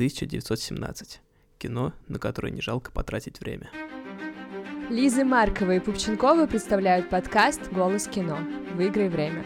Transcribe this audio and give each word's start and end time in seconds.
1917. 0.00 1.20
Кино, 1.58 1.92
на 2.08 2.18
которое 2.18 2.50
не 2.50 2.62
жалко 2.62 2.90
потратить 2.90 3.38
время. 3.38 3.70
Лиза 4.88 5.26
Маркова 5.26 5.72
и 5.72 5.78
Пупченкова 5.78 6.46
представляют 6.46 7.10
подкаст 7.10 7.70
«Голос 7.70 8.08
кино». 8.08 8.38
Выиграй 8.74 9.10
время. 9.10 9.44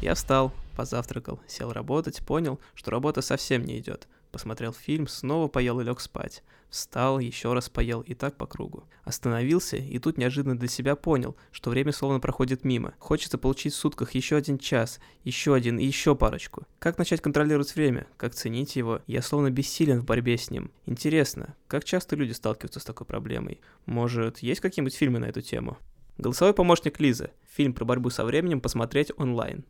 Я 0.00 0.14
встал, 0.14 0.54
позавтракал, 0.74 1.38
сел 1.46 1.70
работать, 1.70 2.24
понял, 2.24 2.58
что 2.74 2.90
работа 2.90 3.20
совсем 3.20 3.62
не 3.62 3.78
идет– 3.78 4.08
Посмотрел 4.32 4.72
фильм, 4.72 5.08
снова 5.08 5.48
поел 5.48 5.80
и 5.80 5.84
лег 5.84 6.00
спать. 6.00 6.42
Встал, 6.68 7.18
еще 7.18 7.52
раз 7.52 7.68
поел 7.68 8.00
и 8.02 8.14
так 8.14 8.36
по 8.36 8.46
кругу. 8.46 8.84
Остановился 9.02 9.76
и 9.76 9.98
тут 9.98 10.18
неожиданно 10.18 10.56
для 10.56 10.68
себя 10.68 10.94
понял, 10.94 11.36
что 11.50 11.70
время 11.70 11.92
словно 11.92 12.20
проходит 12.20 12.64
мимо. 12.64 12.94
Хочется 13.00 13.38
получить 13.38 13.74
в 13.74 13.76
сутках 13.76 14.12
еще 14.12 14.36
один 14.36 14.56
час, 14.56 15.00
еще 15.24 15.52
один 15.52 15.78
и 15.78 15.84
еще 15.84 16.14
парочку. 16.14 16.64
Как 16.78 16.96
начать 16.96 17.20
контролировать 17.20 17.74
время? 17.74 18.06
Как 18.16 18.34
ценить 18.34 18.76
его? 18.76 19.02
Я 19.08 19.20
словно 19.20 19.50
бессилен 19.50 20.00
в 20.00 20.04
борьбе 20.04 20.38
с 20.38 20.48
ним. 20.50 20.70
Интересно, 20.86 21.56
как 21.66 21.84
часто 21.84 22.14
люди 22.14 22.32
сталкиваются 22.32 22.78
с 22.78 22.84
такой 22.84 23.06
проблемой? 23.06 23.60
Может, 23.86 24.38
есть 24.38 24.60
какие-нибудь 24.60 24.94
фильмы 24.94 25.18
на 25.18 25.26
эту 25.26 25.42
тему? 25.42 25.76
Голосовой 26.18 26.54
помощник 26.54 27.00
Лиза. 27.00 27.32
Фильм 27.48 27.72
про 27.72 27.84
борьбу 27.84 28.10
со 28.10 28.24
временем 28.24 28.60
посмотреть 28.60 29.10
онлайн. 29.16 29.64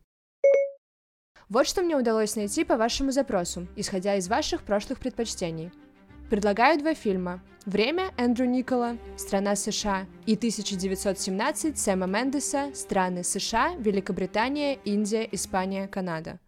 Вот 1.50 1.66
что 1.66 1.82
мне 1.82 1.96
удалось 1.96 2.36
найти 2.36 2.62
по 2.62 2.76
вашему 2.76 3.10
запросу, 3.10 3.66
исходя 3.74 4.14
из 4.14 4.28
ваших 4.28 4.62
прошлых 4.62 5.00
предпочтений. 5.00 5.72
Предлагаю 6.30 6.78
два 6.78 6.94
фильма. 6.94 7.42
«Время» 7.66 8.12
Эндрю 8.16 8.46
Никола, 8.46 8.96
«Страна 9.16 9.56
США» 9.56 10.06
и 10.26 10.36
«1917» 10.36 11.76
Сэма 11.76 12.06
Мендеса, 12.06 12.70
«Страны 12.72 13.24
США», 13.24 13.74
Великобритания, 13.78 14.78
Индия, 14.84 15.28
Испания, 15.32 15.88
Канада. 15.88 16.38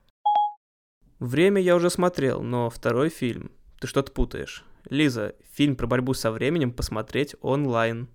«Время» 1.18 1.60
я 1.60 1.74
уже 1.74 1.90
смотрел, 1.90 2.40
но 2.40 2.70
второй 2.70 3.08
фильм. 3.08 3.50
Ты 3.80 3.88
что-то 3.88 4.12
путаешь. 4.12 4.64
Лиза, 4.88 5.34
фильм 5.50 5.74
про 5.74 5.88
борьбу 5.88 6.14
со 6.14 6.30
временем 6.30 6.72
посмотреть 6.72 7.34
онлайн. 7.40 8.08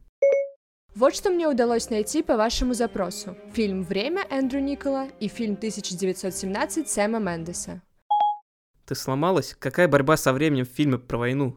Вот 0.99 1.13
что 1.13 1.29
мне 1.29 1.47
удалось 1.47 1.91
найти 1.91 2.23
по 2.23 2.37
вашему 2.37 2.73
запросу. 2.73 3.37
Фильм 3.53 3.83
«Время» 3.83 4.23
Эндрю 4.31 4.61
Никола 4.61 5.09
и 5.19 5.27
фильм 5.27 5.53
«1917» 5.53 6.87
Сэма 6.87 7.19
Мендеса. 7.19 7.83
Ты 8.87 8.95
сломалась? 8.95 9.55
Какая 9.59 9.87
борьба 9.87 10.17
со 10.17 10.33
временем 10.33 10.65
в 10.65 10.69
фильме 10.69 10.97
про 10.97 11.19
войну? 11.19 11.55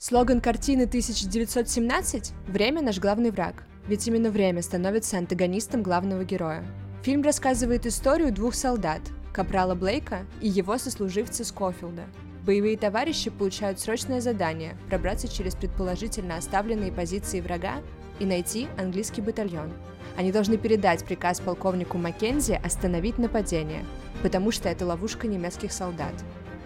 Слоган 0.00 0.40
картины 0.40 0.86
1917 0.86 2.32
«Время– 2.48 2.80
наш 2.82 2.98
главный 2.98 3.30
враг», 3.30 3.62
ведь 3.86 4.08
именно 4.08 4.32
время 4.32 4.60
становится 4.60 5.18
антагонистом 5.18 5.84
главного 5.84 6.24
героя. 6.24 6.64
Фильм 7.04 7.22
рассказывает 7.22 7.86
историю 7.86 8.32
двух 8.32 8.56
солдат– 8.56 9.02
Капрала 9.32 9.76
Блейка 9.76 10.26
и 10.40 10.48
его 10.48 10.78
сослуживца 10.78 11.44
Скофилда. 11.44 12.06
Боевые 12.44 12.76
товарищи 12.76 13.30
получают 13.30 13.78
срочное 13.78 14.20
задание– 14.20 14.76
пробраться 14.88 15.28
через 15.28 15.54
предположительно 15.54 16.36
оставленные 16.36 16.90
позиции 16.90 17.40
врага 17.40 17.82
и 18.20 18.26
найти 18.26 18.68
английский 18.78 19.22
батальон. 19.22 19.72
Они 20.16 20.32
должны 20.32 20.56
передать 20.56 21.04
приказ 21.04 21.40
полковнику 21.40 21.98
Маккензи 21.98 22.60
остановить 22.64 23.18
нападение, 23.18 23.84
потому 24.22 24.50
что 24.50 24.68
это 24.68 24.86
ловушка 24.86 25.26
немецких 25.26 25.72
солдат. 25.72 26.14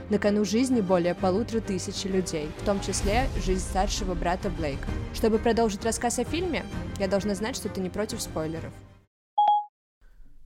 На 0.08 0.18
кону 0.18 0.44
жизни 0.44 0.80
более 0.80 1.14
полутора 1.14 1.60
тысячи 1.60 2.08
людей, 2.08 2.48
в 2.58 2.64
том 2.64 2.80
числе 2.80 3.26
жизнь 3.44 3.60
старшего 3.60 4.14
брата 4.14 4.50
Блейка. 4.50 4.88
Чтобы 5.14 5.38
продолжить 5.38 5.84
рассказ 5.84 6.18
о 6.18 6.24
фильме, 6.24 6.64
я 6.98 7.06
должна 7.06 7.34
знать, 7.34 7.56
что 7.56 7.68
ты 7.68 7.80
не 7.80 7.90
против 7.90 8.20
спойлеров. 8.20 8.72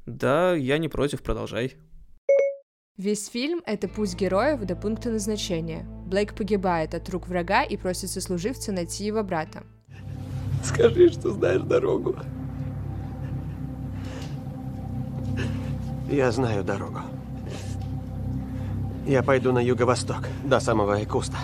Да, 0.04 0.54
я 0.54 0.76
не 0.76 0.88
против, 0.88 1.22
продолжай. 1.22 1.76
Весь 2.98 3.26
фильм— 3.28 3.62
это 3.66 3.88
путь 3.88 4.14
героев 4.14 4.60
до 4.60 4.76
пункта 4.76 5.10
назначения. 5.10 5.84
Блейк 6.06 6.34
погибает 6.34 6.94
от 6.94 7.08
рук 7.08 7.26
врага 7.26 7.64
и 7.64 7.76
просит 7.76 8.10
сослуживца 8.10 8.70
найти 8.70 9.04
его 9.04 9.24
брата. 9.24 9.64
Скажи, 10.64 11.10
что 11.10 11.30
знаешь 11.30 11.60
дорогу. 11.60 12.16
Я 16.10 16.32
знаю 16.32 16.64
дорогу. 16.64 17.00
Я 19.06 19.22
пойду 19.22 19.52
на 19.52 19.58
юго-восток, 19.58 20.28
до 20.44 20.60
самого 20.60 21.02
Экуста. 21.04 21.36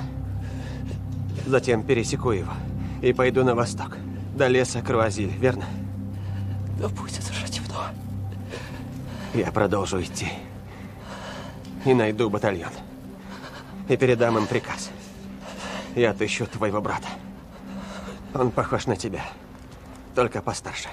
Затем 1.46 1.82
пересеку 1.82 2.30
его 2.30 2.52
и 3.02 3.12
пойду 3.12 3.44
на 3.44 3.54
восток, 3.54 3.98
до 4.34 4.46
леса 4.48 4.80
Круазиль, 4.80 5.32
верно? 5.38 5.64
Но 6.78 6.88
будет 6.88 7.20
уже 7.30 7.46
темно. 7.50 7.84
Я 9.34 9.52
продолжу 9.52 10.00
идти. 10.00 10.28
И 11.84 11.92
найду 11.92 12.30
батальон. 12.30 12.72
И 13.88 13.96
передам 13.96 14.38
им 14.38 14.46
приказ. 14.46 14.90
Я 15.94 16.10
отыщу 16.10 16.46
твоего 16.46 16.80
брата. 16.80 17.08
Он 18.34 18.50
похож 18.50 18.86
на 18.86 18.96
тебя, 18.96 19.22
только 20.14 20.40
постарше. 20.42 20.88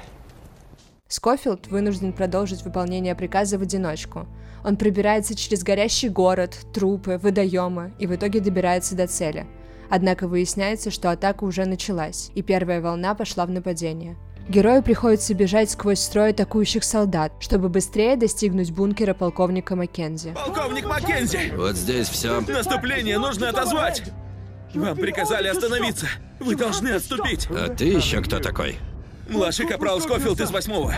Скофилд 1.08 1.68
вынужден 1.68 2.12
продолжить 2.12 2.64
выполнение 2.64 3.16
приказа 3.16 3.58
в 3.58 3.62
одиночку. 3.62 4.28
Он 4.66 4.75
пробирается 4.75 5.36
через 5.36 5.64
горящий 5.64 6.09
город, 6.09 6.58
трупы, 6.74 7.18
водоемы 7.22 7.94
и 8.00 8.08
в 8.08 8.16
итоге 8.16 8.42
добирается 8.42 8.96
до 8.96 9.08
цели. 9.08 9.46
Однако 9.90 10.28
выясняется, 10.28 10.92
что 10.92 11.12
атака 11.12 11.46
уже 11.46 11.66
началась, 11.66 12.30
и 12.36 12.42
первая 12.42 12.81
волна 12.81 13.16
пошла 13.16 13.46
в 13.46 13.52
нападение. 13.52 14.18
Герою 14.50 14.81
приходится 14.81 15.34
бежать 15.34 15.69
сквозь 15.69 16.00
строй 16.00 16.31
атакующих 16.31 16.84
солдат, 16.84 17.34
чтобы 17.40 17.69
быстрее 17.69 18.16
достигнуть 18.16 18.72
бункера 18.72 19.14
полковника 19.14 19.75
Маккензи. 19.75 20.34
Полковник 20.34 20.86
Маккензи! 20.86 21.54
Вот 21.56 21.75
здесь 21.75 22.08
все. 22.08 22.42
Наступление 22.42 23.19
нужно 23.19 23.50
отозвать! 23.50 24.04
Вам 24.73 24.97
приказали 24.97 25.47
остановиться. 25.47 26.07
Вы 26.39 26.55
должны 26.55 26.89
отступить. 26.89 27.47
А 27.50 27.67
ты 27.69 27.85
еще 27.85 28.22
кто 28.22 28.39
такой? 28.39 28.78
Младший 29.29 29.67
капрал 29.67 30.00
Скофилд 30.00 30.39
из 30.39 30.51
восьмого. 30.51 30.94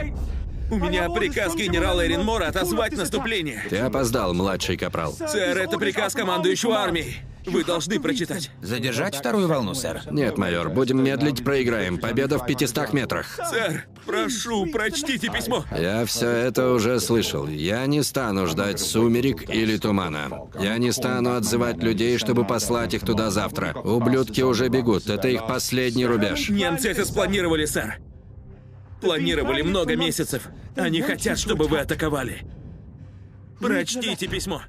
У 0.71 0.75
меня 0.75 1.09
приказ 1.09 1.55
генерала 1.55 2.05
Эринмора 2.05 2.45
отозвать 2.45 2.95
наступление. 2.95 3.63
Ты 3.69 3.77
опоздал, 3.77 4.33
младший 4.33 4.77
капрал. 4.77 5.13
Сэр, 5.13 5.57
это 5.57 5.77
приказ 5.79 6.13
командующего 6.13 6.77
армией. 6.77 7.17
Вы 7.45 7.63
должны 7.63 7.99
прочитать. 7.99 8.51
Задержать 8.61 9.15
вторую 9.15 9.47
волну, 9.47 9.73
сэр? 9.73 10.01
Нет, 10.11 10.37
майор, 10.37 10.69
будем 10.69 11.03
медлить, 11.03 11.43
проиграем. 11.43 11.97
Победа 11.97 12.37
в 12.37 12.45
500 12.45 12.93
метрах. 12.93 13.39
Сэр, 13.49 13.87
прошу, 14.05 14.67
прочтите 14.67 15.29
письмо. 15.29 15.65
Я 15.75 16.05
все 16.05 16.29
это 16.29 16.71
уже 16.71 16.99
слышал. 16.99 17.47
Я 17.47 17.85
не 17.87 18.03
стану 18.03 18.45
ждать 18.45 18.79
сумерек 18.79 19.49
или 19.49 19.77
тумана. 19.77 20.29
Я 20.59 20.77
не 20.77 20.91
стану 20.91 21.35
отзывать 21.35 21.81
людей, 21.81 22.17
чтобы 22.17 22.45
послать 22.45 22.93
их 22.93 23.03
туда 23.05 23.31
завтра. 23.31 23.73
Ублюдки 23.73 24.41
уже 24.41 24.67
бегут. 24.67 25.07
Это 25.09 25.29
их 25.29 25.47
последний 25.47 26.05
рубеж. 26.05 26.49
Немцы 26.49 26.89
это 26.89 27.05
спланировали, 27.05 27.65
сэр. 27.65 27.99
Планировали 29.01 29.61
много 29.61 29.95
месяцев. 29.95 30.49
Они 30.75 31.01
хотят, 31.01 31.39
чтобы 31.39 31.67
вы 31.67 31.79
атаковали. 31.79 32.39
Прочтите 33.59 34.27
письмо. 34.27 34.61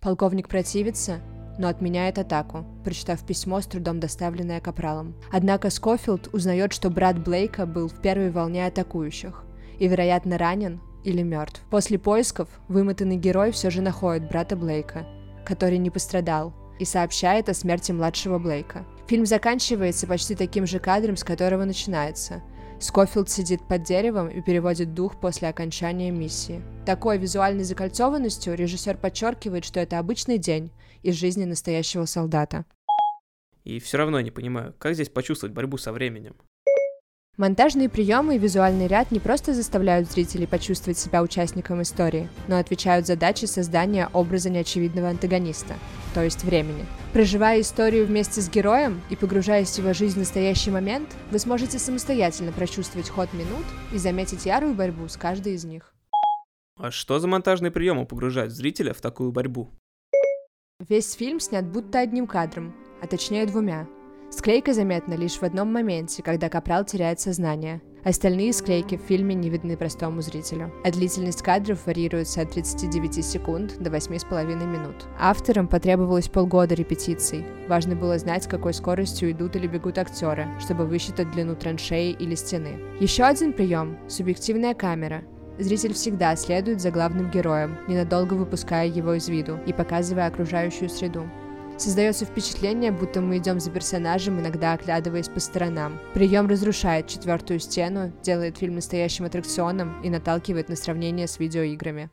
Полковник 0.00 0.48
противится, 0.48 1.20
но 1.58 1.68
отменяет 1.68 2.18
атаку, 2.18 2.64
прочитав 2.84 3.26
письмо, 3.26 3.60
с 3.60 3.66
трудом 3.66 3.98
доставленное 3.98 4.60
капралом. 4.60 5.16
Однако 5.32 5.70
Скофилд 5.70 6.28
узнает, 6.32 6.72
что 6.72 6.88
брат 6.88 7.18
Блейка 7.18 7.66
был 7.66 7.88
в 7.88 8.00
первой 8.00 8.30
волне 8.30 8.66
атакующих 8.66 9.44
и, 9.78 9.88
вероятно, 9.88 10.38
ранен 10.38 10.80
или 11.04 11.22
мертв. 11.22 11.60
После 11.70 11.98
поисков 11.98 12.48
вымотанный 12.68 13.16
герой 13.16 13.50
все 13.50 13.70
же 13.70 13.82
находит 13.82 14.28
брата 14.28 14.54
Блейка, 14.56 15.06
который 15.44 15.78
не 15.78 15.90
пострадал, 15.90 16.54
и 16.78 16.84
сообщает 16.84 17.48
о 17.48 17.54
смерти 17.54 17.90
младшего 17.90 18.38
Блейка. 18.38 18.86
Фильм 19.08 19.26
заканчивается 19.26 20.06
почти 20.06 20.36
таким 20.36 20.64
же 20.64 20.78
кадром, 20.78 21.16
с 21.16 21.24
которого 21.24 21.64
начинается– 21.64 22.40
Скофилд 22.80 23.28
сидит 23.28 23.66
под 23.66 23.82
деревом 23.82 24.28
и 24.28 24.40
переводит 24.40 24.94
дух 24.94 25.18
после 25.20 25.48
окончания 25.48 26.12
миссии. 26.12 26.62
Такой 26.86 27.18
визуальной 27.18 27.64
закольцованностью 27.64 28.54
режиссер 28.54 28.96
подчеркивает, 28.96 29.64
что 29.64 29.80
это 29.80 29.98
обычный 29.98 30.38
день 30.38 30.70
из 31.02 31.16
жизни 31.16 31.44
настоящего 31.44 32.04
солдата. 32.04 32.64
И 33.64 33.80
все 33.80 33.98
равно 33.98 34.20
не 34.20 34.30
понимаю, 34.30 34.74
как 34.78 34.94
здесь 34.94 35.08
почувствовать 35.08 35.54
борьбу 35.54 35.76
со 35.76 35.92
временем? 35.92 36.36
Монтажные 37.36 37.88
приемы 37.88 38.34
и 38.34 38.38
визуальный 38.38 38.88
ряд 38.88 39.12
не 39.12 39.20
просто 39.20 39.54
заставляют 39.54 40.10
зрителей 40.10 40.46
почувствовать 40.46 40.98
себя 40.98 41.22
участником 41.22 41.82
истории, 41.82 42.28
но 42.48 42.58
отвечают 42.58 43.06
задаче 43.06 43.46
создания 43.46 44.08
образа 44.12 44.50
неочевидного 44.50 45.08
антагониста, 45.08 45.74
то 46.14 46.24
есть 46.24 46.44
времени. 46.44 46.86
Проживая 47.12 47.60
историю 47.60 48.06
вместе 48.06 48.40
с 48.40 48.50
героем 48.50 49.00
и 49.10 49.16
погружаясь 49.16 49.70
в 49.70 49.78
его 49.78 49.92
жизнь 49.92 50.16
в 50.16 50.18
настоящий 50.18 50.70
момент, 50.70 51.16
вы 51.30 51.38
сможете 51.38 51.78
самостоятельно 51.78 52.52
прочувствовать 52.52 53.08
ход 53.08 53.32
минут 53.32 53.64
и 53.92 53.98
заметить 53.98 54.46
ярую 54.46 54.74
борьбу 54.74 55.08
с 55.08 55.16
каждой 55.16 55.54
из 55.54 55.64
них. 55.64 55.94
А 56.78 56.90
что 56.90 57.18
за 57.18 57.26
монтажные 57.26 57.70
приемы 57.70 58.06
погружают 58.06 58.52
зрителя 58.52 58.94
в 58.94 59.00
такую 59.00 59.32
борьбу? 59.32 59.70
Весь 60.88 61.12
фильм 61.12 61.40
снят 61.40 61.66
будто 61.66 61.98
одним 61.98 62.26
кадром, 62.26 62.74
а 63.02 63.06
точнее 63.06 63.46
двумя– 63.46 63.86
Склейка 64.30 64.74
заметна 64.74 65.14
лишь 65.14 65.38
в 65.38 65.42
одном 65.42 65.72
моменте, 65.72 66.22
когда 66.22 66.50
Капрал 66.50 66.84
теряет 66.84 67.18
сознание. 67.18 67.80
Остальные 68.04 68.52
склейки 68.52 68.96
в 68.96 69.02
фильме 69.02 69.34
не 69.34 69.50
видны 69.50 69.76
простому 69.76 70.22
зрителю. 70.22 70.72
А 70.84 70.90
длительность 70.90 71.42
кадров 71.42 71.86
варьируется 71.86 72.42
от 72.42 72.52
39 72.52 73.24
секунд 73.24 73.76
до 73.78 73.90
8,5 73.90 74.66
минут. 74.66 75.06
Авторам 75.18 75.66
потребовалось 75.68 76.28
полгода 76.28 76.74
репетиций. 76.74 77.44
Важно 77.68 77.96
было 77.96 78.18
знать, 78.18 78.44
с 78.44 78.46
какой 78.46 78.72
скоростью 78.72 79.32
идут 79.32 79.56
или 79.56 79.66
бегут 79.66 79.98
актеры, 79.98 80.46
чтобы 80.60 80.86
высчитать 80.86 81.30
длину 81.32 81.56
траншеи 81.56 82.12
или 82.12 82.34
стены. 82.34 82.78
Еще 83.00 83.24
один 83.24 83.52
прием– 83.52 83.98
субъективная 84.08 84.74
камера. 84.74 85.24
Зритель 85.58 85.92
всегда 85.92 86.36
следует 86.36 86.80
за 86.80 86.92
главным 86.92 87.30
героем, 87.30 87.78
ненадолго 87.88 88.34
выпуская 88.34 88.86
его 88.86 89.14
из 89.14 89.28
виду 89.28 89.58
и 89.66 89.72
показывая 89.72 90.28
окружающую 90.28 90.88
среду. 90.88 91.28
Создается 91.78 92.24
впечатление, 92.24 92.90
будто 92.90 93.20
мы 93.20 93.38
идем 93.38 93.60
за 93.60 93.70
персонажем, 93.70 94.40
иногда 94.40 94.72
оглядываясь 94.72 95.28
по 95.28 95.38
сторонам. 95.38 96.00
Прием 96.12 96.48
разрушает 96.48 97.06
четвертую 97.06 97.60
стену, 97.60 98.12
делает 98.20 98.58
фильм 98.58 98.74
настоящим 98.74 99.26
аттракционом 99.26 100.02
и 100.02 100.10
наталкивает 100.10 100.68
на 100.68 100.74
сравнение 100.74 101.28
с 101.28 101.38
видеоиграми. 101.38 102.10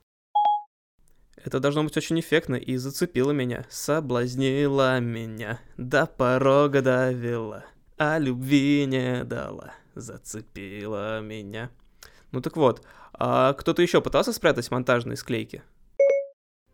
Это 1.43 1.59
должно 1.59 1.83
быть 1.83 1.97
очень 1.97 2.19
эффектно 2.19 2.55
и 2.55 2.77
зацепило 2.77 3.31
меня, 3.31 3.65
соблазнила 3.67 4.99
меня, 4.99 5.59
до 5.77 6.05
порога 6.05 6.83
довела, 6.83 7.65
а 7.97 8.19
любви 8.19 8.85
не 8.85 9.23
дала, 9.23 9.73
зацепила 9.95 11.21
меня. 11.21 11.71
Ну 12.31 12.39
так 12.39 12.55
вот, 12.55 12.85
а 13.13 13.53
кто-то 13.53 13.81
еще 13.81 13.99
пытался 13.99 14.31
спрятать 14.31 14.69
монтажные 14.69 15.17
склейки? 15.17 15.63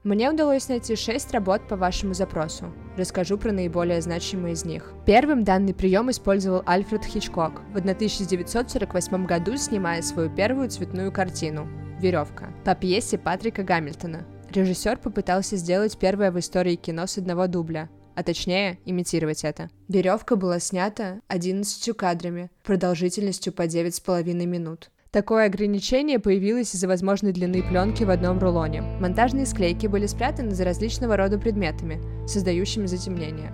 Мне 0.03 0.31
удалось 0.31 0.67
найти 0.67 0.95
шесть 0.95 1.31
работ 1.31 1.67
по 1.67 1.75
вашему 1.75 2.15
запросу. 2.15 2.73
Расскажу 2.97 3.37
про 3.37 3.51
наиболее 3.51 4.01
значимые 4.01 4.53
из 4.53 4.65
них. 4.65 4.93
Первым 5.05 5.43
данный 5.43 5.75
прием 5.75 6.09
использовал 6.09 6.63
Альфред 6.65 7.05
Хичкок 7.05 7.61
в 7.71 7.77
1948 7.77 9.25
году, 9.27 9.57
снимая 9.57 10.01
свою 10.01 10.31
первую 10.31 10.71
цветную 10.71 11.11
картину 11.11 11.69
«Веревка» 11.99 12.51
по 12.65 12.73
пьесе 12.73 13.19
Патрика 13.19 13.61
Гамильтона. 13.61 14.25
Режиссер 14.49 14.97
попытался 14.97 15.55
сделать 15.55 15.95
первое 15.99 16.31
в 16.31 16.39
истории 16.39 16.77
кино 16.77 17.05
с 17.05 17.19
одного 17.19 17.45
дубля, 17.45 17.87
а 18.15 18.23
точнее 18.23 18.79
имитировать 18.85 19.43
это. 19.43 19.69
«Веревка» 19.87 20.35
была 20.35 20.59
снята 20.59 21.19
11 21.27 21.95
кадрами, 21.95 22.49
продолжительностью 22.63 23.53
по 23.53 23.67
9,5 23.67 24.33
минут. 24.47 24.89
Такое 25.11 25.47
ограничение 25.47 26.19
появилось 26.19 26.73
из-за 26.73 26.87
возможной 26.87 27.33
длины 27.33 27.61
пленки 27.61 28.05
в 28.05 28.09
одном 28.09 28.39
рулоне. 28.39 28.81
Монтажные 28.81 29.45
склейки 29.45 29.85
были 29.87 30.05
спрятаны 30.05 30.51
за 30.51 30.63
различного 30.63 31.17
рода 31.17 31.37
предметами, 31.37 32.01
создающими 32.25 32.85
затемнение. 32.85 33.51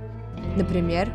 Например, 0.56 1.12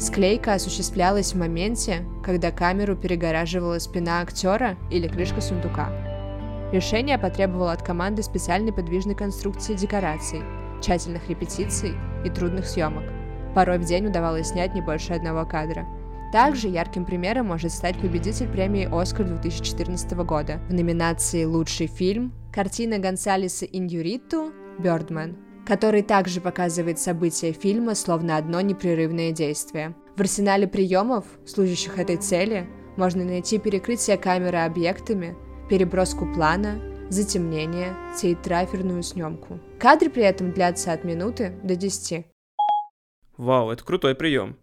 склейка 0.00 0.54
осуществлялась 0.54 1.32
в 1.32 1.38
моменте, 1.38 2.04
когда 2.24 2.50
камеру 2.50 2.96
перегораживала 2.96 3.78
спина 3.78 4.20
актера 4.20 4.76
или 4.90 5.06
крышка 5.06 5.40
сундука. 5.40 5.92
Решение 6.72 7.16
потребовало 7.16 7.70
от 7.70 7.84
команды 7.84 8.24
специальной 8.24 8.72
подвижной 8.72 9.14
конструкции 9.14 9.74
декораций, 9.74 10.42
тщательных 10.82 11.28
репетиций 11.28 11.92
и 12.24 12.30
трудных 12.30 12.66
съемок. 12.66 13.04
Порой 13.54 13.78
в 13.78 13.84
день 13.84 14.08
удавалось 14.08 14.48
снять 14.48 14.74
не 14.74 14.80
больше 14.80 15.12
одного 15.12 15.46
кадра– 15.46 15.86
также 16.34 16.66
ярким 16.66 17.04
примером 17.04 17.46
может 17.46 17.70
стать 17.70 17.96
победитель 18.00 18.48
премии 18.48 18.88
«Оскар» 18.90 19.24
2014 19.24 20.14
года 20.24 20.58
в 20.68 20.74
номинации 20.74 21.44
«Лучший 21.44 21.86
фильм» 21.86 22.32
картина 22.52 22.98
Гонсалеса 22.98 23.66
Иньюриту 23.66 24.52
«Бёрдман», 24.80 25.36
который 25.64 26.02
также 26.02 26.40
показывает 26.40 26.98
события 26.98 27.52
фильма 27.52 27.94
словно 27.94 28.36
одно 28.36 28.60
непрерывное 28.62 29.30
действие. 29.30 29.94
В 30.16 30.22
арсенале 30.22 30.66
приемов, 30.66 31.24
служащих 31.46 32.00
этой 32.00 32.16
цели, 32.16 32.68
можно 32.96 33.22
найти 33.22 33.58
перекрытие 33.58 34.16
камеры 34.16 34.58
объектами, 34.58 35.36
переброску 35.70 36.26
плана, 36.34 36.80
затемнение, 37.10 37.94
тейтраферную 38.20 39.04
съемку. 39.04 39.60
Кадры 39.78 40.10
при 40.10 40.24
этом 40.24 40.50
длятся 40.50 40.94
от 40.94 41.04
минуты 41.04 41.56
до 41.62 41.76
10. 41.76 42.26
Вау, 43.36 43.70
это 43.70 43.84
крутой 43.84 44.16
прием. 44.16 44.56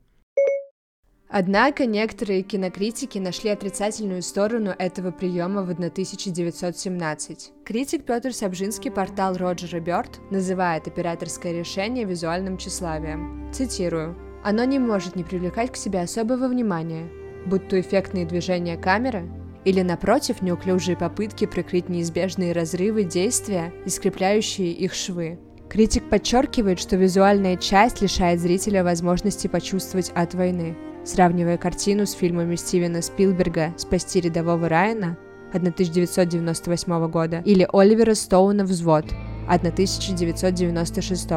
Однако 1.34 1.86
некоторые 1.86 2.42
кинокритики 2.42 3.18
нашли 3.18 3.52
отрицательную 3.52 4.22
сторону 4.22 4.76
этого 4.78 5.12
приема 5.12 5.64
в 5.64 5.70
1917. 5.70 7.54
Критик 7.64 8.04
Петр 8.04 8.34
Сабжинский 8.34 8.92
портал 8.92 9.38
Роджера 9.38 9.80
Бёрд 9.80 10.20
называет 10.30 10.88
операторское 10.88 11.54
решение 11.54 12.04
визуальным 12.04 12.58
тщеславием. 12.58 13.50
Цитирую. 13.54 14.18
«Оно 14.44 14.66
не 14.66 14.78
может 14.78 15.16
не 15.16 15.24
привлекать 15.24 15.72
к 15.72 15.78
себе 15.78 16.02
особого 16.02 16.50
внимания, 16.50 17.10
будь 17.46 17.70
то 17.70 17.80
эффектные 17.80 18.26
движения 18.26 18.76
камеры 18.76 19.32
или, 19.64 19.82
напротив, 19.84 20.42
неуклюжие 20.42 20.98
попытки 20.98 21.46
прикрыть 21.46 21.88
неизбежные 21.88 22.52
разрывы 22.52 23.06
действия 23.06 23.72
и 23.86 23.90
скрепляющие 23.90 24.72
их 24.72 24.94
швы. 24.94 25.40
Критик 25.70 26.10
подчеркивает, 26.10 26.80
что 26.80 26.98
визуальная 26.98 27.56
часть 27.56 28.02
лишает 28.02 28.42
зрителя 28.42 28.84
возможности 28.84 29.48
почувствовать 29.48 30.12
от 30.14 30.34
войны, 30.34 30.76
Сравнивая 31.04 31.58
картину 31.58 32.06
с 32.06 32.12
фильмами 32.12 32.56
Стивена 32.56 33.02
Спилберга 33.02 33.74
«Спасти 33.76 34.22
рядового 34.22 34.70
Райана» 34.70 35.18
1998 35.52 37.10
года 37.10 37.42
или 37.44 37.68
Оливера 37.74 38.14
Стоуна 38.14 38.64
«Взвод» 38.64 39.06
1996, 39.48 41.30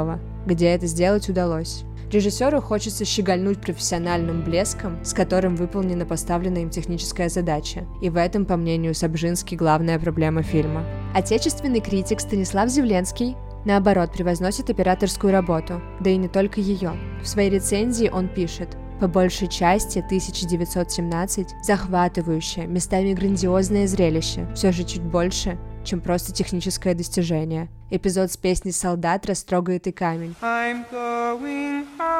где 0.47 0.67
это 0.69 0.87
сделать 0.87 1.31
удалось. 1.31 1.85
Режиссеру 2.13 2.61
хочется 2.61 3.07
щегольнуть 3.07 3.61
профессиональным 3.61 4.45
блеском, 4.45 5.03
с 5.03 5.15
которым 5.15 5.57
выполнена 5.57 6.05
поставленная 6.05 6.63
им 6.63 6.71
техническая 6.71 7.31
задача. 7.31 7.87
И 8.03 8.11
в 8.11 8.19
этом, 8.19 8.45
по 8.45 8.57
мнению 8.57 8.95
Сабжински, 8.95 9.55
главная 9.55 9.99
проблема 9.99 10.43
фильма. 10.43 10.85
Отечественный 11.15 11.81
критик 11.81 12.21
Станислав 12.21 12.69
Зевленский 12.69 13.35
наоборот, 13.65 14.13
превозносит 14.13 14.69
операторскую 14.69 15.33
работу, 15.33 15.81
да 16.01 16.11
и 16.11 16.17
не 16.17 16.29
только 16.29 16.61
ее. 16.61 16.93
В 17.23 17.27
своей 17.27 17.49
рецензии 17.51 18.11
он 18.13 18.29
пишет– 18.29 18.77
по 19.01 19.09
большей 19.09 19.49
части 19.49 19.99
1917 19.99 21.55
захватывающее, 21.63 22.67
местами 22.67 23.13
грандиозное 23.13 23.87
зрелище, 23.87 24.47
все 24.55 24.73
же 24.73 24.85
чуть 24.85 25.03
больше, 25.03 25.59
чем 25.85 26.01
просто 26.01 26.33
техническое 26.33 26.95
достижение. 26.95 27.69
Эпизод 27.91 28.31
с 28.33 28.37
песней 28.37 28.73
«Солдат» 28.73 29.27
растрогает 29.27 29.87
и 29.87 29.93
камень. 29.93 30.35
I'm 30.41 30.85
going 30.91 31.85
home 31.99 32.15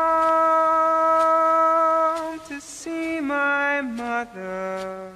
to 2.49 2.61
see 2.61 3.21
my 3.21 3.81
mother 3.81 5.11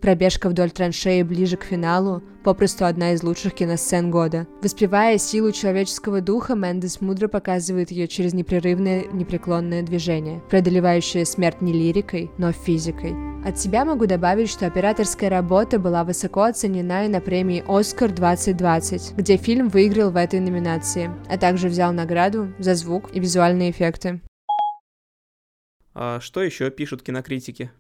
Пробежка 0.07 0.49
вдоль 0.49 0.71
траншеи 0.71 1.23
ближе 1.23 1.57
к 1.57 1.65
финалу– 1.65 2.23
попросту 2.45 2.87
одна 2.87 3.15
из 3.15 3.25
лучших 3.25 3.55
киносцен 3.55 4.13
года. 4.13 4.47
Воспевая 4.63 5.19
силу 5.19 5.51
человеческого 5.51 6.21
духа, 6.21 6.55
Мендес 6.55 7.01
мудро 7.01 7.27
показывает 7.27 7.91
ее 7.91 8.07
через 8.07 8.33
непрерывное, 8.33 9.07
непреклонное 9.13 9.83
движение, 9.83 10.41
преодолевающее 10.49 11.25
смерть 11.27 11.61
не 11.61 11.73
лирикой, 11.73 12.31
но 12.39 12.53
физикой. 12.53 13.17
От 13.45 13.59
себя 13.59 13.85
могу 13.85 14.07
добавить, 14.07 14.49
что 14.49 14.69
операторская 14.69 15.29
работа 15.29 15.81
была 15.81 16.05
высоко 16.05 16.45
оценена 16.45 17.07
и 17.07 17.09
на 17.09 17.21
премии 17.21 17.65
«Оскар 17.67 18.11
2020», 18.11 19.17
где 19.17 19.37
фильм 19.37 19.69
выиграл 19.71 20.13
в 20.13 20.17
этой 20.17 20.39
номинации, 20.39 21.11
а 21.29 21.37
также 21.37 21.67
взял 21.67 21.93
награду 21.93 22.55
за 22.61 22.77
звук 22.77 23.11
и 23.13 23.19
визуальные 23.19 23.73
эффекты. 23.73 24.21
А 25.95 26.21
что 26.21 26.45
еще 26.45 26.71
пишут 26.71 27.03
кинокритики? 27.03 27.73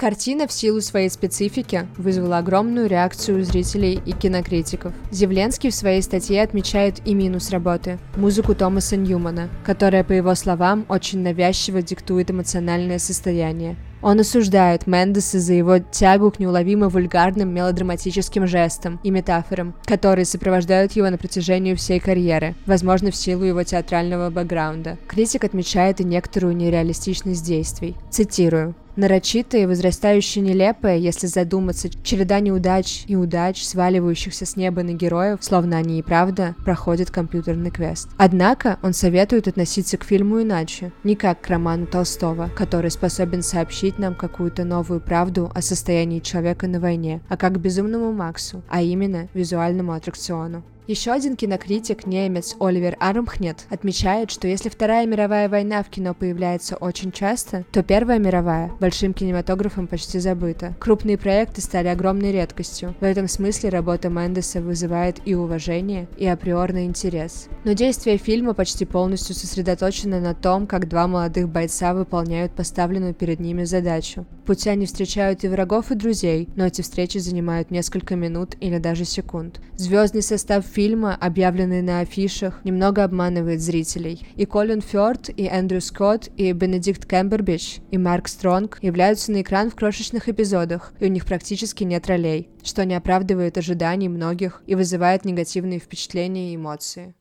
Картина 0.00 0.46
в 0.46 0.52
силу 0.52 0.80
своей 0.80 1.10
специфики 1.10 1.88
вызвала 1.96 2.38
огромную 2.38 2.86
реакцию 2.86 3.44
зрителей 3.44 4.00
и 4.06 4.12
кинокритиков. 4.12 4.92
Зевленский 5.10 5.70
в 5.70 5.74
своей 5.74 6.02
статье 6.02 6.40
отмечает 6.40 7.04
и 7.04 7.14
минус 7.14 7.50
работы– 7.50 7.98
музыку 8.16 8.54
Томаса 8.54 8.96
Ньюмана, 8.96 9.48
которая, 9.64 10.04
по 10.04 10.12
его 10.12 10.36
словам, 10.36 10.86
очень 10.88 11.18
навязчиво 11.18 11.82
диктует 11.82 12.30
эмоциональное 12.30 13.00
состояние. 13.00 13.74
Он 14.00 14.20
осуждает 14.20 14.86
Мендеса 14.86 15.40
за 15.40 15.54
его 15.54 15.80
тягу 15.80 16.30
к 16.30 16.38
неуловимо 16.38 16.88
вульгарным 16.88 17.52
мелодраматическим 17.52 18.46
жестам 18.46 19.00
и 19.02 19.10
метафорам, 19.10 19.74
которые 19.84 20.26
сопровождают 20.26 20.92
его 20.92 21.10
на 21.10 21.18
протяжении 21.18 21.74
всей 21.74 21.98
карьеры, 21.98 22.54
возможно, 22.66 23.10
в 23.10 23.16
силу 23.16 23.42
его 23.42 23.64
театрального 23.64 24.30
бэкграунда. 24.30 24.96
Критик 25.08 25.42
отмечает 25.42 26.00
и 26.00 26.04
некоторую 26.04 26.54
нереалистичность 26.54 27.44
действий. 27.44 27.96
Цитирую. 28.10 28.76
Нарочитая 28.98 29.62
и 29.62 29.66
возрастающая 29.66 30.42
нелепая, 30.42 30.96
если 30.96 31.28
задуматься, 31.28 31.88
череда 32.02 32.40
неудач 32.40 33.04
и 33.06 33.14
удач, 33.14 33.62
сваливающихся 33.62 34.44
с 34.44 34.56
неба 34.56 34.82
на 34.82 34.92
героев, 34.92 35.38
словно 35.40 35.76
они 35.76 36.00
и 36.00 36.02
правда 36.02 36.56
проходят 36.64 37.08
компьютерный 37.08 37.70
квест. 37.70 38.08
Однако 38.16 38.80
он 38.82 38.94
советует 38.94 39.46
относиться 39.46 39.98
к 39.98 40.02
фильму 40.02 40.42
иначе, 40.42 40.90
не 41.04 41.14
как 41.14 41.40
к 41.40 41.46
роману 41.46 41.86
Толстого, 41.86 42.50
который 42.56 42.90
способен 42.90 43.42
сообщить 43.42 44.00
нам 44.00 44.16
какую-то 44.16 44.64
новую 44.64 45.00
правду 45.00 45.48
о 45.54 45.62
состоянии 45.62 46.18
человека 46.18 46.66
на 46.66 46.80
войне, 46.80 47.20
а 47.28 47.36
как 47.36 47.52
к 47.52 47.58
безумному 47.58 48.12
Максу, 48.12 48.64
а 48.68 48.82
именно 48.82 49.28
визуальному 49.32 49.92
аттракциону. 49.92 50.64
Еще 50.88 51.12
один 51.12 51.36
кинокритик, 51.36 52.06
немец 52.06 52.56
Оливер 52.58 52.96
Армхнет, 52.98 53.66
отмечает, 53.68 54.30
что 54.30 54.48
если 54.48 54.70
Вторая 54.70 55.06
мировая 55.06 55.50
война 55.50 55.82
в 55.82 55.90
кино 55.90 56.14
появляется 56.14 56.76
очень 56.76 57.12
часто, 57.12 57.66
то 57.72 57.82
Первая 57.82 58.18
мировая 58.18 58.72
большим 58.80 59.12
кинематографом 59.12 59.86
почти 59.86 60.18
забыта. 60.18 60.74
Крупные 60.80 61.18
проекты 61.18 61.60
стали 61.60 61.88
огромной 61.88 62.32
редкостью. 62.32 62.94
В 63.00 63.04
этом 63.04 63.28
смысле 63.28 63.68
работа 63.68 64.08
Мендеса 64.08 64.62
вызывает 64.62 65.20
и 65.26 65.34
уважение, 65.34 66.08
и 66.16 66.26
априорный 66.26 66.86
интерес. 66.86 67.50
Но 67.64 67.74
действие 67.74 68.16
фильма 68.16 68.54
почти 68.54 68.86
полностью 68.86 69.34
сосредоточено 69.34 70.20
на 70.20 70.34
том, 70.34 70.66
как 70.66 70.88
два 70.88 71.06
молодых 71.06 71.50
бойца 71.50 71.92
выполняют 71.92 72.52
поставленную 72.52 73.12
перед 73.12 73.40
ними 73.40 73.64
задачу. 73.64 74.24
Пути 74.48 74.70
они 74.70 74.86
встречают 74.86 75.44
и 75.44 75.48
врагов, 75.48 75.90
и 75.90 75.94
друзей, 75.94 76.48
но 76.56 76.64
эти 76.64 76.80
встречи 76.80 77.18
занимают 77.18 77.70
несколько 77.70 78.16
минут 78.16 78.56
или 78.60 78.78
даже 78.78 79.04
секунд. 79.04 79.60
Звездный 79.76 80.22
состав 80.22 80.64
фильма, 80.64 81.14
объявленный 81.14 81.82
на 81.82 82.00
афишах, 82.00 82.64
немного 82.64 83.04
обманывает 83.04 83.60
зрителей. 83.60 84.26
И 84.36 84.46
Колин 84.46 84.80
Фёрд, 84.80 85.28
и 85.28 85.44
Эндрю 85.44 85.82
Скотт, 85.82 86.30
и 86.38 86.50
Бенедикт 86.52 87.04
Кэмбербич, 87.04 87.80
и 87.90 87.98
Марк 87.98 88.26
Стронг 88.26 88.78
являются 88.80 89.32
на 89.32 89.42
экран 89.42 89.70
в 89.70 89.74
крошечных 89.74 90.30
эпизодах, 90.30 90.94
и 90.98 91.04
у 91.04 91.08
них 91.08 91.26
практически 91.26 91.84
нет 91.84 92.06
ролей, 92.06 92.48
что 92.64 92.86
не 92.86 92.94
оправдывает 92.94 93.58
ожиданий 93.58 94.08
многих 94.08 94.62
и 94.66 94.74
вызывает 94.74 95.26
негативные 95.26 95.78
впечатления 95.78 96.54
и 96.54 96.56
эмоции. 96.56 97.14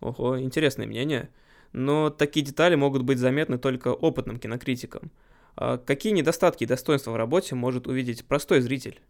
Ого, 0.00 0.40
интересное 0.40 0.88
мнение. 0.88 1.28
Но 1.72 2.10
такие 2.10 2.44
детали 2.44 2.74
могут 2.74 3.02
быть 3.02 3.18
заметны 3.18 3.58
только 3.58 3.92
опытным 3.92 4.40
кинокритикам. 4.40 5.12
А 5.60 5.76
какие 5.76 6.12
недостатки 6.12 6.62
и 6.62 6.66
достоинства 6.66 7.10
в 7.10 7.16
работе 7.16 7.56
может 7.56 7.88
увидеть 7.88 8.24
простой 8.24 8.60
зритель? 8.60 9.00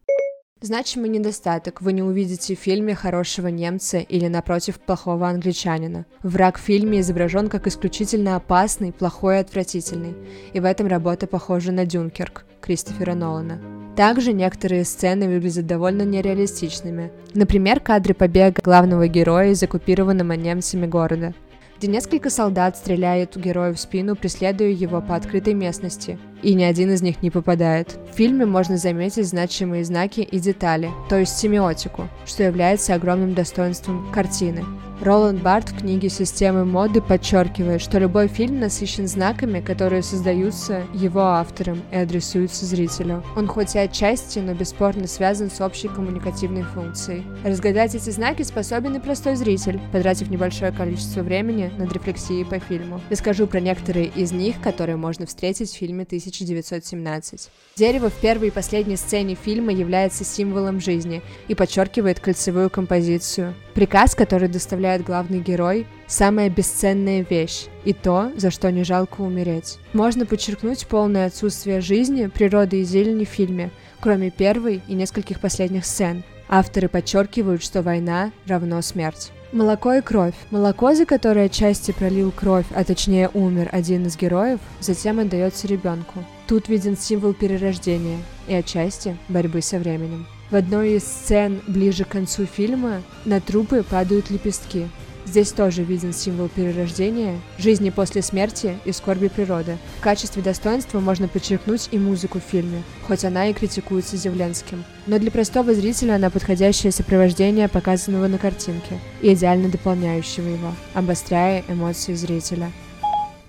Значимый 0.62 1.10
недостаток 1.10 1.82
вы 1.82 1.92
не 1.92 2.02
увидите 2.02 2.56
в 2.56 2.58
фильме 2.58 2.94
хорошего 2.94 3.48
немца 3.48 3.98
или, 3.98 4.28
напротив, 4.28 4.80
плохого 4.80 5.28
англичанина. 5.28 6.06
Враг 6.22 6.58
в 6.58 6.62
фильме 6.62 7.00
изображен 7.00 7.48
как 7.48 7.66
исключительно 7.66 8.34
опасный, 8.34 8.92
плохой 8.92 9.36
и 9.36 9.40
отвратительный. 9.40 10.16
И 10.54 10.58
в 10.58 10.64
этом 10.64 10.86
работа 10.86 11.26
похожа 11.26 11.70
на 11.70 11.84
Дюнкерк 11.84 12.46
Кристофера 12.62 13.14
Нолана. 13.14 13.60
Также 13.94 14.32
некоторые 14.32 14.84
сцены 14.84 15.28
выглядят 15.28 15.66
довольно 15.66 16.02
нереалистичными. 16.02 17.12
Например, 17.34 17.78
кадры 17.78 18.14
побега 18.14 18.62
главного 18.62 19.06
героя 19.06 19.50
из 19.50 19.62
оккупированного 19.62 20.32
немцами 20.32 20.86
города 20.86 21.34
где 21.78 21.86
несколько 21.86 22.28
солдат 22.28 22.76
стреляют 22.76 23.36
герою 23.36 23.74
в 23.74 23.80
спину, 23.80 24.16
преследуя 24.16 24.68
его 24.68 25.00
по 25.00 25.14
открытой 25.14 25.54
местности, 25.54 26.18
и 26.42 26.54
ни 26.54 26.62
один 26.62 26.90
из 26.92 27.02
них 27.02 27.22
не 27.22 27.30
попадает. 27.30 27.98
В 28.12 28.16
фильме 28.16 28.46
можно 28.46 28.76
заметить 28.76 29.26
значимые 29.26 29.84
знаки 29.84 30.20
и 30.20 30.38
детали, 30.38 30.90
то 31.08 31.18
есть 31.18 31.36
семиотику, 31.38 32.08
что 32.26 32.42
является 32.42 32.94
огромным 32.94 33.34
достоинством 33.34 34.10
картины. 34.12 34.64
Роланд 35.00 35.40
Барт 35.42 35.68
в 35.68 35.78
книге 35.78 36.08
«Системы 36.08 36.64
моды» 36.64 37.00
подчеркивает, 37.00 37.80
что 37.80 38.00
любой 38.00 38.26
фильм 38.26 38.58
насыщен 38.58 39.06
знаками, 39.06 39.60
которые 39.60 40.02
создаются 40.02 40.82
его 40.92 41.20
автором 41.20 41.82
и 41.92 41.96
адресуются 41.96 42.66
зрителю. 42.66 43.22
Он 43.36 43.46
хоть 43.46 43.76
и 43.76 43.78
отчасти, 43.78 44.40
но 44.40 44.54
бесспорно 44.54 45.06
связан 45.06 45.52
с 45.52 45.60
общей 45.60 45.86
коммуникативной 45.86 46.62
функцией. 46.62 47.24
Разгадать 47.44 47.94
эти 47.94 48.10
знаки 48.10 48.42
способен 48.42 48.96
и 48.96 48.98
простой 48.98 49.36
зритель, 49.36 49.80
потратив 49.92 50.30
небольшое 50.30 50.72
количество 50.72 51.22
времени 51.22 51.70
над 51.78 51.92
рефлексией 51.92 52.44
по 52.44 52.58
фильму. 52.58 53.00
Расскажу 53.08 53.46
про 53.46 53.60
некоторые 53.60 54.06
из 54.06 54.32
них, 54.32 54.60
которые 54.60 54.96
можно 54.96 55.26
встретить 55.26 55.70
в 55.70 55.76
фильме 55.76 56.06
1917. 56.28 57.50
Дерево 57.76 58.10
в 58.10 58.14
первой 58.14 58.48
и 58.48 58.50
последней 58.50 58.96
сцене 58.96 59.34
фильма 59.34 59.72
является 59.72 60.24
символом 60.24 60.80
жизни 60.80 61.22
и 61.48 61.54
подчеркивает 61.54 62.20
кольцевую 62.20 62.70
композицию. 62.70 63.54
Приказ, 63.74 64.14
который 64.14 64.48
доставляет 64.48 65.04
главный 65.04 65.40
герой, 65.40 65.86
самая 66.06 66.50
бесценная 66.50 67.24
вещь 67.28 67.66
и 67.84 67.92
то, 67.92 68.32
за 68.36 68.50
что 68.50 68.70
не 68.70 68.84
жалко 68.84 69.20
умереть. 69.20 69.78
Можно 69.92 70.26
подчеркнуть 70.26 70.86
полное 70.86 71.26
отсутствие 71.26 71.80
жизни, 71.80 72.26
природы 72.26 72.80
и 72.80 72.84
зелени 72.84 73.24
в 73.24 73.28
фильме, 73.28 73.70
кроме 74.00 74.30
первой 74.30 74.82
и 74.88 74.94
нескольких 74.94 75.40
последних 75.40 75.86
сцен. 75.86 76.24
Авторы 76.48 76.88
подчеркивают, 76.88 77.62
что 77.62 77.82
война 77.82 78.32
равно 78.46 78.80
смерть. 78.82 79.32
Молоко 79.50 79.94
и 79.94 80.02
кровь. 80.02 80.34
Молоко, 80.50 80.94
за 80.94 81.06
которое 81.06 81.46
отчасти 81.46 81.92
пролил 81.92 82.30
кровь, 82.30 82.66
а 82.74 82.84
точнее 82.84 83.30
умер 83.32 83.70
один 83.72 84.06
из 84.06 84.16
героев, 84.16 84.60
затем 84.80 85.20
отдается 85.20 85.66
ребенку. 85.66 86.22
Тут 86.46 86.68
виден 86.68 86.98
символ 86.98 87.32
перерождения 87.32 88.18
и 88.46 88.54
отчасти 88.54 89.16
борьбы 89.28 89.62
со 89.62 89.78
временем. 89.78 90.26
В 90.50 90.54
одной 90.54 90.96
из 90.96 91.04
сцен 91.04 91.62
ближе 91.66 92.04
к 92.04 92.08
концу 92.08 92.44
фильма 92.44 93.02
на 93.24 93.40
трупы 93.40 93.82
падают 93.82 94.30
лепестки. 94.30 94.86
Здесь 95.28 95.52
тоже 95.52 95.82
виден 95.82 96.14
символ 96.14 96.48
перерождения, 96.48 97.38
жизни 97.58 97.90
после 97.90 98.22
смерти 98.22 98.78
и 98.86 98.92
скорби 98.92 99.28
природы. 99.28 99.76
В 99.98 100.00
качестве 100.00 100.42
достоинства 100.42 101.00
можно 101.00 101.28
подчеркнуть 101.28 101.90
и 101.92 101.98
музыку 101.98 102.38
в 102.38 102.42
фильме, 102.42 102.82
хоть 103.06 103.26
она 103.26 103.50
и 103.50 103.52
критикуется 103.52 104.16
Зевленским. 104.16 104.84
Но 105.06 105.18
для 105.18 105.30
простого 105.30 105.74
зрителя 105.74 106.14
она 106.14 106.30
подходящее 106.30 106.92
сопровождение 106.92 107.68
показанного 107.68 108.26
на 108.26 108.38
картинке 108.38 108.98
и 109.20 109.34
идеально 109.34 109.68
дополняющего 109.68 110.48
его, 110.48 110.72
обостряя 110.94 111.62
эмоции 111.68 112.14
зрителя. 112.14 112.72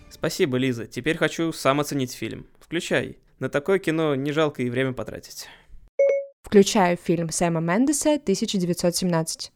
Спасибо, 0.09 0.57
Лиза. 0.57 0.86
Теперь 0.86 1.15
хочу 1.15 1.53
сам 1.53 1.79
оценить 1.79 2.12
фильм. 2.12 2.45
Включай. 2.59 3.19
На 3.39 3.48
такое 3.48 3.79
кино 3.79 4.15
не 4.15 4.33
жалко 4.33 4.63
и 4.63 4.69
время 4.69 4.91
потратить. 4.91 5.48
Включаю 6.43 6.98
фильм 7.01 7.29
Сэма 7.29 7.62
Мендеса 7.62 8.15
1917. 8.15 9.53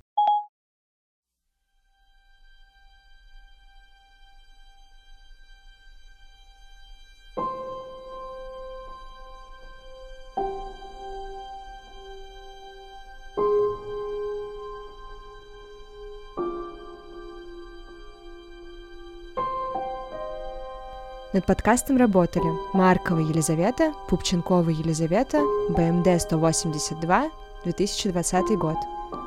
Над 21.33 21.47
подкастом 21.47 21.97
работали 21.97 22.45
Маркова 22.73 23.19
Елизавета, 23.19 23.91
Пупченкова 24.07 24.69
Елизавета, 24.69 25.41
БМД 25.69 26.21
182, 26.21 27.31
2020 27.65 28.57
год. 28.59 28.77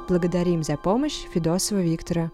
Благодарим 0.09 0.63
за 0.63 0.77
помощь 0.77 1.27
Федосова 1.33 1.81
Виктора. 1.81 2.31